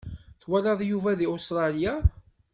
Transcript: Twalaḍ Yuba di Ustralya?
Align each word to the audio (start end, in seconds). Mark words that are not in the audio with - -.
Twalaḍ 0.41 0.79
Yuba 0.89 1.11
di 1.19 1.27
Ustralya? 1.35 1.93